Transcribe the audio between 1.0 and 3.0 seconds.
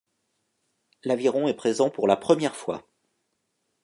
L'aviron est présent pour la première fois.